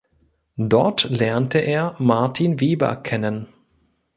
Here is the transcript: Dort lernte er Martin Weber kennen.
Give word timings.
Dort 0.57 1.11
lernte 1.11 1.59
er 1.59 1.95
Martin 1.99 2.59
Weber 2.59 2.95
kennen. 2.95 3.49